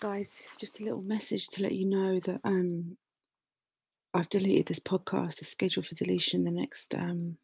guys, 0.00 0.28
this 0.28 0.50
is 0.52 0.56
just 0.56 0.80
a 0.80 0.84
little 0.84 1.02
message 1.02 1.48
to 1.48 1.62
let 1.62 1.72
you 1.72 1.86
know 1.86 2.20
that 2.20 2.40
um, 2.44 2.96
I've 4.12 4.28
deleted 4.28 4.66
this 4.66 4.78
podcast. 4.78 5.38
It's 5.38 5.48
scheduled 5.48 5.86
for 5.86 5.94
deletion 5.94 6.44
the 6.44 6.50
next 6.50 6.94
um, 6.94 7.38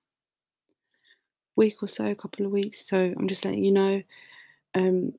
week 1.57 1.83
or 1.83 1.89
so, 1.89 2.07
a 2.07 2.15
couple 2.15 2.45
of 2.45 2.53
weeks. 2.53 2.87
So 2.87 3.15
I'm 3.19 3.29
just 3.29 3.45
letting 3.45 3.65
you 3.65 3.73
know. 3.73 4.03
Um, 4.75 5.13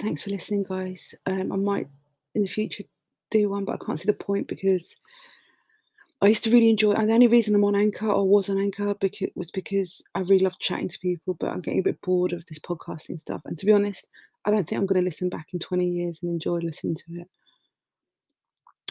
thanks 0.00 0.22
for 0.22 0.30
listening, 0.30 0.64
guys. 0.66 1.14
Um, 1.26 1.52
I 1.52 1.56
might 1.56 1.88
in 2.34 2.42
the 2.42 2.48
future 2.48 2.84
do 3.30 3.50
one, 3.50 3.64
but 3.64 3.74
I 3.80 3.84
can't 3.84 4.00
see 4.00 4.06
the 4.06 4.14
point 4.14 4.48
because 4.48 4.96
I 6.22 6.28
used 6.28 6.44
to 6.44 6.50
really 6.50 6.70
enjoy. 6.70 6.92
And 6.92 7.10
the 7.10 7.14
only 7.14 7.28
reason 7.28 7.54
I'm 7.54 7.64
on 7.64 7.76
Anchor 7.76 8.10
or 8.10 8.26
was 8.26 8.48
on 8.48 8.58
Anchor 8.58 8.94
because 8.94 9.28
was 9.34 9.50
because 9.50 10.02
I 10.14 10.20
really 10.20 10.44
love 10.44 10.58
chatting 10.58 10.88
to 10.88 10.98
people, 10.98 11.34
but 11.34 11.50
I'm 11.50 11.60
getting 11.60 11.80
a 11.80 11.84
bit 11.84 12.00
bored 12.00 12.32
of 12.32 12.46
this 12.46 12.58
podcasting 12.58 13.20
stuff. 13.20 13.42
And 13.44 13.58
to 13.58 13.66
be 13.66 13.72
honest, 13.72 14.08
I 14.44 14.50
don't 14.50 14.68
think 14.68 14.78
I'm 14.78 14.86
going 14.86 15.00
to 15.00 15.04
listen 15.04 15.28
back 15.28 15.48
in 15.52 15.58
20 15.58 15.86
years 15.86 16.20
and 16.22 16.30
enjoy 16.30 16.58
listening 16.58 16.96
to 16.96 17.20
it. 17.20 17.28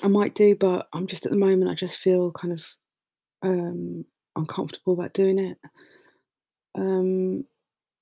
I 0.03 0.07
might 0.07 0.35
do, 0.35 0.55
but 0.55 0.87
I'm 0.93 1.07
just 1.07 1.25
at 1.25 1.31
the 1.31 1.37
moment. 1.37 1.71
I 1.71 1.75
just 1.75 1.97
feel 1.97 2.31
kind 2.31 2.53
of 2.53 2.65
um, 3.41 4.05
uncomfortable 4.35 4.93
about 4.93 5.13
doing 5.13 5.39
it. 5.39 5.57
Um, 6.75 7.45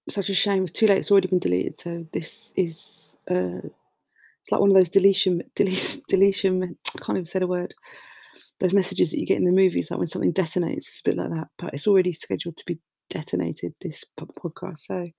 such 0.10 0.30
a 0.30 0.34
shame. 0.34 0.64
It's 0.64 0.72
too 0.72 0.88
late. 0.88 1.00
It's 1.00 1.12
already 1.12 1.28
been 1.28 1.40
deleted. 1.40 1.80
So 1.80 2.08
this 2.12 2.54
is 2.56 3.18
uh, 3.30 3.62
it's 3.64 4.52
like 4.52 4.62
one 4.62 4.70
of 4.70 4.76
those 4.76 4.90
deletion, 4.90 5.44
deletion, 5.56 6.02
deletion. 6.08 6.78
I 6.96 7.00
can't 7.00 7.18
even 7.18 7.26
say 7.26 7.40
the 7.40 7.48
word. 7.48 7.76
Those 8.60 8.74
messages 8.74 9.12
that 9.12 9.20
you 9.20 9.26
get 9.26 9.38
in 9.38 9.44
the 9.44 9.52
movies, 9.52 9.92
like 9.92 10.00
when 10.00 10.08
something 10.08 10.34
detonates. 10.34 10.88
It's 10.88 11.02
a 11.06 11.10
bit 11.10 11.18
like 11.18 11.30
that. 11.30 11.48
But 11.58 11.74
it's 11.74 11.88
already 11.88 12.14
scheduled 12.14 12.58
to 12.58 12.66
be 12.66 12.80
detonated. 13.10 13.74
This 13.82 14.06
podcast. 14.20 14.80
So 14.80 15.10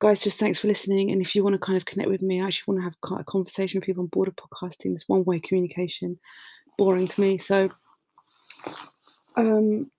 guys, 0.00 0.22
just 0.22 0.40
thanks 0.40 0.58
for 0.58 0.68
listening. 0.68 1.10
And 1.10 1.20
if 1.20 1.36
you 1.36 1.44
want 1.44 1.54
to 1.54 1.58
kind 1.58 1.76
of 1.76 1.84
connect 1.84 2.10
with 2.10 2.22
me, 2.22 2.40
I 2.40 2.46
actually 2.46 2.74
want 2.74 2.80
to 2.80 3.08
have 3.08 3.20
a 3.20 3.24
conversation 3.24 3.78
with 3.78 3.86
people 3.86 4.02
on 4.02 4.08
board 4.08 4.28
of 4.28 4.36
podcasting. 4.36 4.92
This 4.92 5.08
one 5.08 5.24
way 5.24 5.38
communication, 5.40 6.18
boring 6.78 7.06
to 7.08 7.20
me. 7.20 7.38
So, 7.38 7.70
um, 9.36 9.90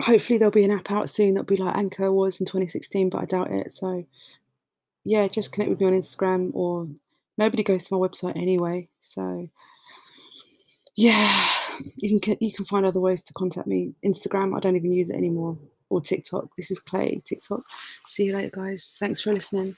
hopefully 0.00 0.38
there'll 0.38 0.52
be 0.52 0.64
an 0.64 0.70
app 0.70 0.90
out 0.90 1.10
soon 1.10 1.34
that'll 1.34 1.44
be 1.44 1.56
like 1.56 1.76
Anchor 1.76 2.10
was 2.10 2.40
in 2.40 2.46
2016, 2.46 3.10
but 3.10 3.22
I 3.22 3.24
doubt 3.26 3.50
it. 3.50 3.72
So, 3.72 4.06
yeah, 5.04 5.28
just 5.28 5.52
connect 5.52 5.70
with 5.70 5.80
me 5.80 5.86
on 5.86 5.92
Instagram 5.92 6.50
or 6.54 6.88
nobody 7.36 7.62
goes 7.62 7.84
to 7.84 7.94
my 7.94 8.08
website 8.08 8.36
anyway. 8.36 8.88
So, 8.98 9.50
yeah, 10.96 11.48
you 11.96 12.20
can 12.20 12.36
you 12.40 12.52
can 12.52 12.64
find 12.64 12.86
other 12.86 13.00
ways 13.00 13.22
to 13.24 13.34
contact 13.34 13.66
me. 13.66 13.94
Instagram, 14.04 14.56
I 14.56 14.60
don't 14.60 14.76
even 14.76 14.92
use 14.92 15.10
it 15.10 15.16
anymore 15.16 15.58
or 15.90 16.00
TikTok. 16.00 16.48
This 16.56 16.70
is 16.70 16.80
Clay, 16.80 17.20
TikTok. 17.24 17.62
See 18.06 18.24
you 18.24 18.34
later, 18.36 18.50
guys. 18.54 18.96
Thanks 18.98 19.20
for 19.20 19.32
listening. 19.32 19.76